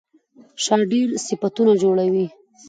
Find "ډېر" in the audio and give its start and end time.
0.91-1.07